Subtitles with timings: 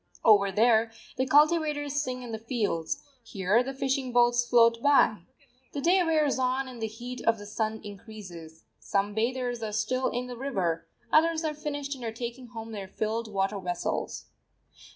[0.25, 5.19] Over there the cultivators sing in the fields: here the fishing boats float by.
[5.73, 8.63] The day wears on and the heat of the sun increases.
[8.79, 12.87] Some bathers are still in the river, others are finished and are taking home their
[12.87, 14.25] filled water vessels.